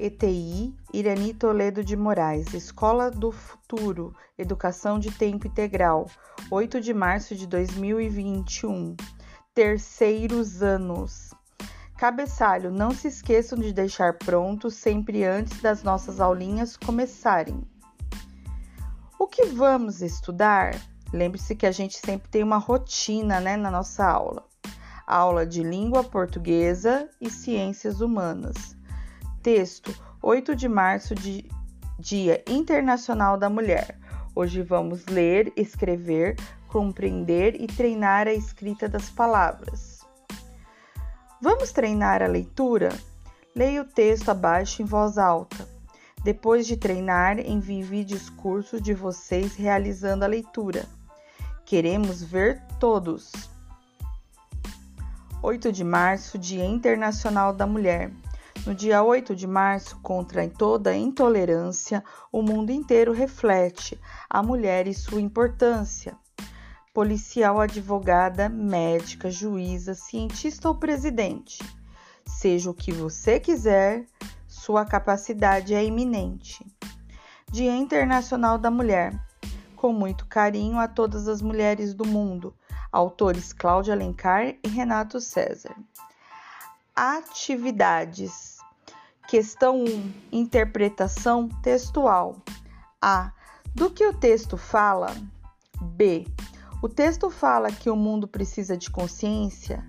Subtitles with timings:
[0.00, 6.08] ETI, Irani Toledo de Moraes, Escola do Futuro, Educação de Tempo Integral,
[6.52, 8.94] 8 de março de 2021.
[9.52, 11.34] Terceiros anos.
[11.96, 17.60] Cabeçalho, não se esqueçam de deixar pronto sempre antes das nossas aulinhas começarem.
[19.18, 20.80] O que vamos estudar?
[21.12, 24.46] Lembre-se que a gente sempre tem uma rotina né, na nossa aula.
[25.04, 28.77] Aula de língua portuguesa e ciências humanas.
[29.42, 31.48] Texto 8 de março de
[31.98, 33.96] Dia Internacional da Mulher.
[34.34, 36.34] Hoje vamos ler, escrever,
[36.66, 40.00] compreender e treinar a escrita das palavras.
[41.40, 42.88] Vamos treinar a leitura?
[43.54, 45.68] Leia o texto abaixo em voz alta.
[46.24, 50.84] Depois de treinar, envie vídeos cursos de vocês realizando a leitura.
[51.64, 53.30] Queremos ver todos.
[55.40, 58.10] 8 de março, Dia Internacional da Mulher.
[58.68, 64.92] No dia 8 de março, contra toda intolerância, o mundo inteiro reflete a mulher e
[64.92, 66.14] sua importância.
[66.92, 71.64] Policial, advogada, médica, juíza, cientista ou presidente.
[72.26, 74.04] Seja o que você quiser,
[74.46, 76.62] sua capacidade é iminente.
[77.50, 79.18] Dia Internacional da Mulher
[79.76, 82.54] com muito carinho a todas as mulheres do mundo.
[82.92, 85.74] Autores Cláudia Alencar e Renato César.
[86.94, 88.57] Atividades.
[89.28, 90.12] Questão 1.
[90.32, 92.36] Interpretação textual.
[92.98, 93.30] A.
[93.74, 95.14] Do que o texto fala?
[95.82, 96.26] B.
[96.82, 99.86] O texto fala que o mundo precisa de consciência?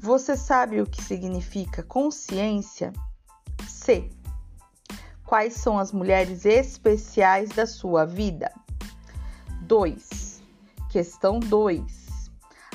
[0.00, 2.92] Você sabe o que significa consciência?
[3.68, 4.10] C.
[5.24, 8.50] Quais são as mulheres especiais da sua vida?
[9.62, 10.42] 2.
[10.90, 12.30] Questão 2.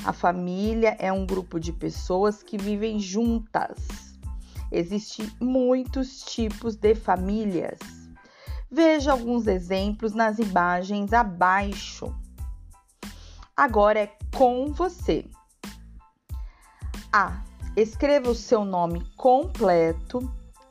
[0.06, 4.01] A família é um grupo de pessoas que vivem juntas.
[4.74, 7.78] Existem muitos tipos de famílias.
[8.70, 12.10] Veja alguns exemplos nas imagens abaixo.
[13.54, 15.26] Agora é com você.
[17.12, 17.44] A.
[17.76, 20.20] Escreva o seu nome completo.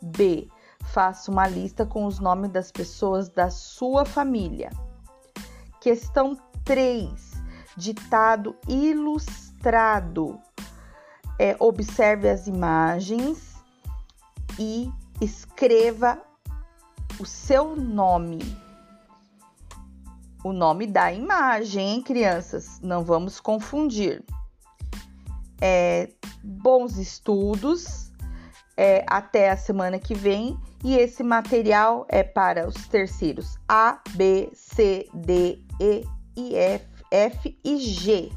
[0.01, 0.49] B.
[0.85, 4.71] Faça uma lista com os nomes das pessoas da sua família.
[5.79, 7.33] Questão 3.
[7.77, 10.39] Ditado ilustrado.
[11.37, 13.50] É, observe as imagens
[14.59, 16.21] e escreva
[17.19, 18.39] o seu nome.
[20.43, 22.79] O nome da imagem, hein, crianças?
[22.81, 24.23] Não vamos confundir.
[25.61, 26.09] É,
[26.43, 28.11] bons estudos.
[28.75, 34.49] É, até a semana que vem e esse material é para os terceiros A, B,
[34.53, 38.31] C, D, E, F, F e G.